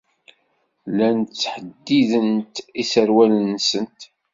Llant 0.89 1.29
ttḥeddident 1.31 2.55
iserwalen-nsent. 2.81 4.01